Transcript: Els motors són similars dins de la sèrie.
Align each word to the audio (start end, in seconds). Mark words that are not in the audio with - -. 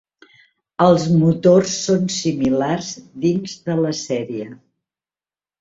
Els 0.85 1.03
motors 1.23 1.75
són 1.89 2.09
similars 2.15 2.89
dins 3.27 3.55
de 3.69 3.79
la 3.85 3.93
sèrie. 4.03 4.49